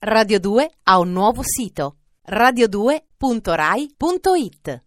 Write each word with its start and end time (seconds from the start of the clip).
Radio 0.00 0.38
2 0.38 0.70
ha 0.84 1.00
un 1.00 1.10
nuovo 1.10 1.40
sito 1.42 1.96
radio2.rai.it 2.30 4.82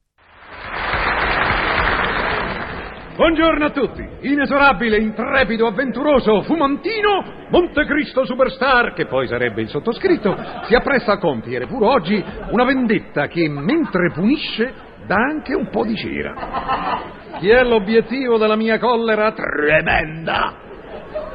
Buongiorno 3.18 3.66
a 3.66 3.72
tutti, 3.72 4.08
inesorabile, 4.22 5.00
intrepido, 5.00 5.68
avventuroso, 5.68 6.44
fumantino, 6.44 7.26
Montecristo 7.50 8.24
Superstar, 8.24 8.94
che 8.94 9.08
poi 9.08 9.28
sarebbe 9.28 9.62
il 9.62 9.68
sottoscritto, 9.68 10.34
si 10.68 10.76
appresta 10.76 11.12
a 11.12 11.20
compiere 11.20 11.68
pure 11.68 11.88
oggi 11.88 12.24
una 12.52 12.64
vendetta 12.64 13.28
che, 13.28 13.50
mentre 13.50 14.14
punisce, 14.14 14.74
dà 15.06 15.16
anche 15.16 15.54
un 15.54 15.68
po' 15.70 15.84
di 15.84 15.98
cera. 15.98 17.34
Chi 17.38 17.50
è 17.50 17.62
l'obiettivo 17.66 18.38
della 18.38 18.56
mia 18.56 18.80
collera 18.80 19.34
tremenda? 19.34 20.56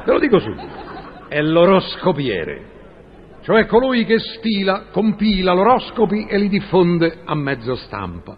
Ve 0.03 0.13
lo 0.13 0.17
dico 0.17 0.39
subito, 0.39 1.27
è 1.27 1.43
l'oroscopiere, 1.43 2.76
cioè 3.47 3.65
colui 3.65 4.03
che 4.03 4.19
stila, 4.19 4.87
compila 4.91 5.53
l'oroscopi 5.53 6.25
e 6.25 6.37
li 6.37 6.49
diffonde 6.49 7.19
a 7.23 7.33
mezzo 7.33 7.75
stampa. 7.75 8.35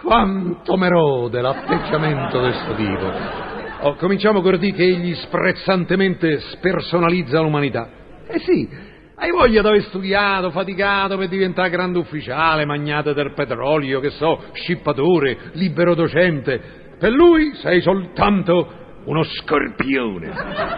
Quanto 0.00 0.76
merode 0.76 1.40
l'atteggiamento 1.40 2.40
di 2.40 2.52
questo 2.52 2.74
tipo. 2.74 3.12
Oh, 3.80 3.96
cominciamo 3.96 4.40
col 4.40 4.58
dire 4.58 4.76
che 4.76 4.84
egli 4.84 5.16
sprezzantemente 5.16 6.38
spersonalizza 6.38 7.40
l'umanità. 7.40 7.88
Eh 8.28 8.38
sì, 8.38 8.68
hai 9.16 9.32
voglia 9.32 9.62
di 9.62 9.66
aver 9.66 9.82
studiato, 9.82 10.50
faticato 10.50 11.16
per 11.16 11.26
diventare 11.26 11.68
grande 11.68 11.98
ufficiale, 11.98 12.64
magnate 12.64 13.12
del 13.12 13.32
petrolio, 13.34 13.98
che 13.98 14.10
so, 14.10 14.44
scippatore, 14.52 15.50
libero 15.54 15.96
docente. 15.96 16.60
Per 17.00 17.10
lui 17.10 17.52
sei 17.56 17.80
soltanto 17.80 18.79
uno 19.04 19.22
scorpione, 19.22 20.30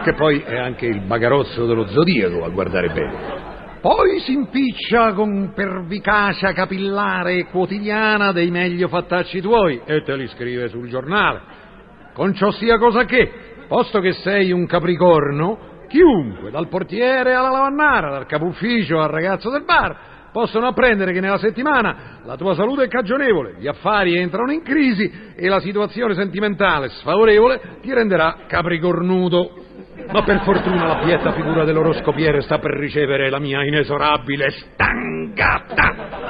che 0.04 0.14
poi 0.14 0.40
è 0.40 0.56
anche 0.56 0.86
il 0.86 1.00
bagarozzo 1.00 1.66
dello 1.66 1.86
zodiaco 1.86 2.44
a 2.44 2.48
guardare 2.48 2.88
bene. 2.88 3.50
Poi 3.80 4.20
si 4.20 4.32
impiccia 4.32 5.12
con 5.12 5.52
pervicacia 5.54 6.52
capillare 6.52 7.34
e 7.34 7.46
quotidiana 7.46 8.30
dei 8.30 8.48
meglio 8.50 8.86
fattacci 8.86 9.40
tuoi 9.40 9.80
e 9.84 10.02
te 10.02 10.14
li 10.14 10.28
scrive 10.28 10.68
sul 10.68 10.88
giornale. 10.88 11.40
Con 12.12 12.32
ciò 12.34 12.52
sia 12.52 12.78
cosa 12.78 13.04
che, 13.04 13.28
posto 13.66 13.98
che 13.98 14.12
sei 14.12 14.52
un 14.52 14.66
capricorno, 14.66 15.86
chiunque, 15.88 16.52
dal 16.52 16.68
portiere 16.68 17.34
alla 17.34 17.50
lavannara, 17.50 18.10
dal 18.10 18.26
capo 18.26 18.44
ufficio 18.46 19.00
al 19.00 19.08
ragazzo 19.08 19.50
del 19.50 19.64
bar, 19.64 19.96
possono 20.32 20.66
apprendere 20.66 21.12
che 21.12 21.20
nella 21.20 21.38
settimana 21.38 22.20
la 22.24 22.36
tua 22.36 22.54
salute 22.54 22.84
è 22.84 22.88
cagionevole, 22.88 23.56
gli 23.58 23.68
affari 23.68 24.16
entrano 24.16 24.50
in 24.50 24.62
crisi 24.62 25.10
e 25.36 25.48
la 25.48 25.60
situazione 25.60 26.14
sentimentale 26.14 26.88
sfavorevole 26.88 27.78
ti 27.82 27.92
renderà 27.92 28.38
capricornudo. 28.48 29.60
Ma 30.10 30.22
per 30.24 30.42
fortuna 30.42 30.86
la 30.86 30.96
pietta 31.04 31.32
figura 31.32 31.64
dell'oroscopiere 31.64 32.40
sta 32.40 32.58
per 32.58 32.72
ricevere 32.72 33.30
la 33.30 33.38
mia 33.38 33.62
inesorabile 33.62 34.50
stangata. 34.50 36.20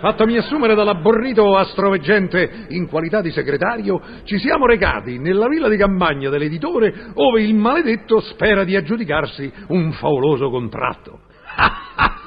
Fattomi 0.00 0.38
assumere 0.38 0.74
dall'abborrito 0.74 1.56
astroveggente 1.56 2.66
in 2.68 2.88
qualità 2.88 3.20
di 3.20 3.30
segretario, 3.30 4.00
ci 4.24 4.38
siamo 4.38 4.64
recati 4.64 5.18
nella 5.18 5.46
villa 5.46 5.68
di 5.68 5.76
campagna 5.76 6.30
dell'editore, 6.30 7.10
ove 7.14 7.42
il 7.42 7.54
maledetto 7.54 8.20
spera 8.20 8.64
di 8.64 8.76
aggiudicarsi 8.76 9.52
un 9.68 9.92
favoloso 9.92 10.48
contratto. 10.48 11.18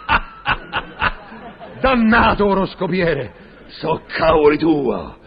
Dannato 1.84 2.46
oroscopiere, 2.46 3.34
so 3.68 4.04
cavoli 4.08 4.58
tua! 4.58 5.18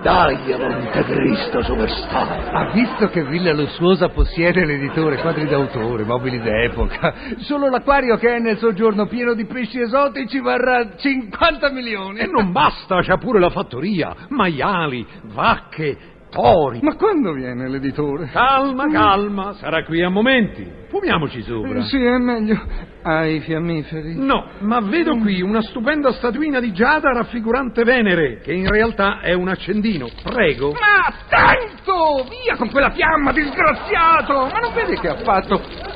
Dai, 0.00 0.34
Montecristo 0.56 1.62
Superstar! 1.62 2.48
Ha 2.54 2.72
visto 2.72 3.08
che 3.08 3.22
Villa 3.26 3.52
Lussuosa 3.52 4.08
possiede 4.08 4.64
l'editore, 4.64 5.18
quadri 5.18 5.46
d'autore, 5.46 6.04
mobili 6.04 6.40
d'epoca. 6.40 7.12
Solo 7.40 7.68
l'acquario 7.68 8.16
che 8.16 8.34
è 8.34 8.38
nel 8.38 8.56
soggiorno 8.56 9.08
pieno 9.08 9.34
di 9.34 9.44
pesci 9.44 9.78
esotici 9.78 10.40
varrà 10.40 10.96
50 10.96 11.70
milioni. 11.70 12.20
E 12.20 12.26
non 12.26 12.50
basta, 12.50 13.02
c'ha 13.02 13.18
pure 13.18 13.38
la 13.38 13.50
fattoria, 13.50 14.16
maiali, 14.28 15.06
vacche, 15.24 15.98
tori. 16.30 16.80
Ma 16.82 16.96
quando 16.96 17.32
viene 17.32 17.68
l'editore? 17.68 18.30
Calma, 18.32 18.88
calma, 18.90 19.52
sarà 19.54 19.84
qui 19.84 20.02
a 20.02 20.08
momenti. 20.08 20.78
Fumiamoci 20.88 21.42
sopra. 21.42 21.82
Sì, 21.82 21.96
è 21.96 22.18
meglio. 22.18 22.58
Hai 23.02 23.40
fiammiferi? 23.40 24.14
No, 24.16 24.50
ma 24.60 24.80
vedo 24.80 25.16
qui 25.16 25.40
una 25.42 25.62
stupenda 25.62 26.12
statuina 26.12 26.60
di 26.60 26.72
Giada 26.72 27.12
raffigurante 27.12 27.82
Venere, 27.84 28.40
che 28.40 28.52
in 28.52 28.68
realtà 28.68 29.20
è 29.20 29.32
un 29.32 29.48
accendino. 29.48 30.08
Prego. 30.22 30.72
Ma 30.72 31.12
tanto! 31.28 32.26
Via 32.28 32.56
con 32.56 32.70
quella 32.70 32.90
fiamma, 32.90 33.32
disgraziato! 33.32 34.48
Ma 34.52 34.58
non 34.60 34.74
vedi 34.74 34.98
che 34.98 35.08
ha 35.08 35.16
fatto? 35.16 35.89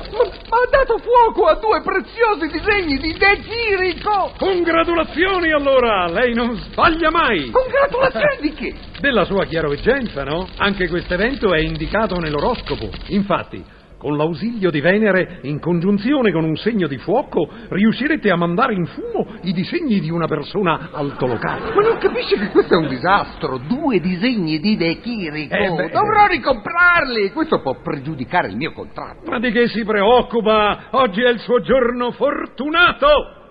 Ha 0.55 0.69
dato 0.71 0.99
fuoco 0.99 1.47
a 1.47 1.57
due 1.57 1.83
preziosi 1.83 2.47
disegni 2.47 2.99
di 2.99 3.13
De 3.15 3.41
Chirico! 3.41 4.35
Congratulazioni 4.39 5.51
allora, 5.51 6.07
lei 6.07 6.33
non 6.33 6.55
sbaglia 6.55 7.11
mai. 7.11 7.51
Congratulazioni 7.51 8.37
di 8.41 8.53
che? 8.53 8.75
Della 9.01 9.25
sua 9.25 9.47
chiaroveggenza, 9.47 10.23
no? 10.23 10.49
Anche 10.59 10.89
questo 10.89 11.15
evento 11.15 11.53
è 11.53 11.59
indicato 11.59 12.21
nell'oroscopo. 12.21 12.89
Infatti, 13.09 13.65
con 14.05 14.19
l'ausilio 14.19 14.71
di 14.71 14.83
Venere, 14.83 15.39
in 15.45 15.59
congiunzione 15.61 16.31
con 16.31 16.45
un 16.45 16.57
segno 16.57 16.87
di 16.87 16.99
fuoco, 16.99 17.49
riuscirete 17.71 18.31
a 18.31 18.37
mandare 18.37 18.75
in 18.75 18.85
fumo 18.85 19.27
i 19.45 19.53
disegni 19.55 19.99
di 19.99 20.11
una 20.11 20.27
persona 20.27 20.91
altolocata. 20.93 21.73
Ma 21.75 21.81
non 21.81 21.97
capisci 21.97 22.37
che 22.37 22.51
questo 22.51 22.75
è 22.75 22.77
un 22.77 22.89
disastro? 22.89 23.57
Due 23.57 24.01
disegni 24.01 24.61
di 24.61 24.77
De 24.77 25.01
Chirico! 25.01 25.55
Eh 25.55 25.71
beh. 25.71 25.89
Dovrò 25.89 26.27
ricomprarli! 26.27 27.31
Questo 27.33 27.63
può 27.63 27.81
pregiudicare 27.81 28.49
il 28.49 28.57
mio 28.57 28.73
contratto. 28.73 29.31
Ma 29.31 29.39
di 29.39 29.51
che 29.51 29.69
si 29.69 29.83
preoccupa? 29.85 30.89
Oggi 30.91 31.23
è 31.23 31.31
il 31.31 31.39
suo 31.39 31.61
giorno 31.61 32.11
fortunato! 32.11 33.43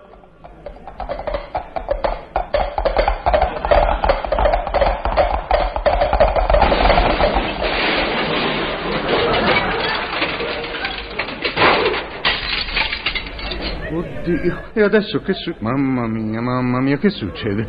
Oddio, 13.94 14.62
e 14.72 14.82
adesso 14.82 15.20
che 15.20 15.32
su... 15.34 15.54
Mamma 15.58 16.06
mia, 16.06 16.40
mamma 16.40 16.80
mia, 16.80 16.98
che 16.98 17.10
succede? 17.10 17.66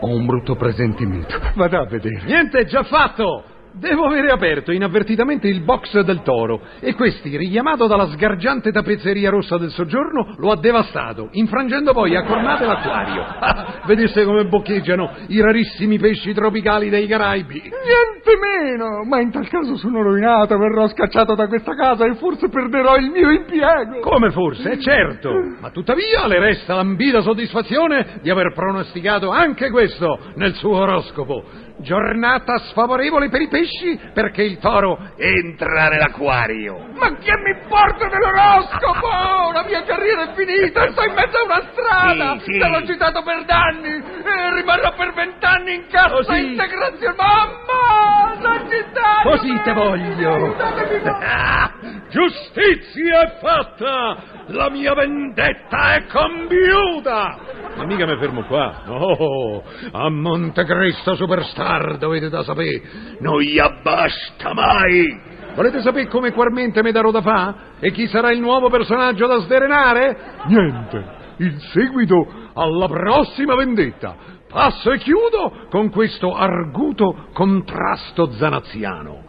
Ho 0.00 0.08
un 0.08 0.24
brutto 0.26 0.54
presentimento. 0.54 1.34
Vado 1.54 1.80
a 1.80 1.86
vedere. 1.86 2.22
Niente, 2.24 2.60
è 2.60 2.64
già 2.64 2.84
fatto! 2.84 3.55
Devo 3.78 4.06
avere 4.06 4.30
aperto 4.30 4.72
inavvertitamente 4.72 5.48
il 5.48 5.60
box 5.60 6.00
del 6.00 6.22
toro 6.22 6.62
e 6.80 6.94
questi, 6.94 7.36
richiamato 7.36 7.86
dalla 7.86 8.06
sgargiante 8.06 8.72
tappezzeria 8.72 9.28
rossa 9.28 9.58
del 9.58 9.68
soggiorno, 9.70 10.34
lo 10.38 10.50
ha 10.50 10.56
devastato, 10.56 11.28
infrangendo 11.32 11.92
poi 11.92 12.16
a 12.16 12.24
cornate 12.24 12.64
l'acquario. 12.64 13.22
Ah, 13.22 13.82
vedesse 13.84 14.24
come 14.24 14.46
boccheggiano 14.46 15.10
i 15.28 15.42
rarissimi 15.42 15.98
pesci 15.98 16.32
tropicali 16.32 16.88
dei 16.88 17.06
Caraibi. 17.06 17.60
Niente 17.60 18.38
meno! 18.40 19.04
Ma 19.04 19.20
in 19.20 19.30
tal 19.30 19.46
caso 19.46 19.76
sono 19.76 20.00
rovinato, 20.00 20.56
verrò 20.56 20.88
scacciato 20.88 21.34
da 21.34 21.46
questa 21.46 21.74
casa 21.74 22.06
e 22.06 22.14
forse 22.14 22.48
perderò 22.48 22.96
il 22.96 23.10
mio 23.10 23.30
impiego. 23.30 24.00
Come 24.00 24.30
forse, 24.30 24.70
è 24.70 24.78
certo, 24.78 25.30
ma 25.60 25.68
tuttavia 25.68 26.26
le 26.26 26.38
resta 26.38 26.76
l'ambita 26.76 27.20
soddisfazione 27.20 28.20
di 28.22 28.30
aver 28.30 28.54
pronosticato 28.54 29.28
anche 29.28 29.68
questo 29.68 30.18
nel 30.36 30.54
suo 30.54 30.78
oroscopo. 30.78 31.66
Giornata 31.78 32.58
sfavorevole 32.70 33.28
per 33.28 33.42
i 33.42 33.48
pesci 33.48 34.00
perché 34.14 34.42
il 34.42 34.58
toro 34.58 35.10
entra 35.16 35.88
nell'acquario. 35.88 36.88
Ma 36.94 37.14
che 37.16 37.32
mi 37.36 37.50
importa 37.60 38.08
dell'oroscopo? 38.08 39.52
La 39.52 39.64
mia 39.66 39.82
carriera 39.84 40.30
è 40.30 40.34
finita, 40.34 40.90
sto 40.90 41.02
in 41.02 41.12
mezzo 41.14 41.36
a 41.38 41.44
una 41.44 41.62
strada. 41.72 42.38
Sì, 42.40 42.52
sì. 42.52 42.58
Te 42.58 42.68
l'ho 42.68 42.86
citato 42.86 43.22
per 43.22 43.44
danni 43.44 43.88
e 43.88 44.54
rimarrò 44.54 44.94
per 44.94 45.12
vent'anni 45.12 45.74
in 45.74 45.86
cassa 45.88 46.08
Così. 46.14 46.38
integrazione. 46.50 47.14
Mamma! 47.16 48.36
Sagittario! 48.76 49.30
Così 49.30 49.60
te 49.62 49.72
voglio. 49.72 50.56
Giustizia 52.10 53.20
è 53.22 53.38
fatta! 53.40 54.16
La 54.48 54.70
mia 54.70 54.94
vendetta 54.94 55.94
è 55.94 56.06
compiuta! 56.06 57.38
Ma 57.76 57.84
mica 57.84 58.06
mi 58.06 58.16
fermo 58.18 58.44
qua. 58.44 58.82
No, 58.86 59.62
a 59.92 60.08
Montecristo 60.08 61.14
Superstar 61.14 61.98
dovete 61.98 62.28
da 62.28 62.42
sapere, 62.42 62.82
non 63.20 63.40
gli 63.40 63.58
abbasta 63.58 64.52
mai! 64.52 65.34
Volete 65.54 65.80
sapere 65.80 66.06
come 66.08 66.32
quarmente 66.32 66.82
mi 66.82 66.92
darò 66.92 67.10
da 67.10 67.22
fa? 67.22 67.54
E 67.80 67.90
chi 67.90 68.06
sarà 68.08 68.30
il 68.30 68.40
nuovo 68.40 68.68
personaggio 68.68 69.26
da 69.26 69.38
sdrenare? 69.38 70.16
Niente, 70.46 71.15
il 71.38 71.60
seguito 71.72 72.26
alla 72.54 72.86
prossima 72.86 73.54
vendetta. 73.54 74.34
Passo 74.48 74.92
e 74.92 74.98
chiudo 74.98 75.66
con 75.70 75.90
questo 75.90 76.34
arguto 76.34 77.28
contrasto 77.32 78.30
zanaziano. 78.32 79.24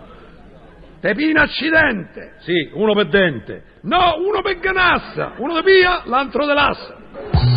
Pepino 0.99 1.41
accidente! 1.41 2.35
Sì, 2.39 2.69
uno 2.73 2.93
per 2.93 3.07
dente. 3.07 3.63
No, 3.81 4.15
uno 4.17 4.41
per 4.41 4.59
ganassa! 4.59 5.33
Uno 5.37 5.53
de 5.53 5.61
via, 5.61 6.01
l'altro 6.05 6.45
de 6.45 6.53
lassa. 6.53 7.56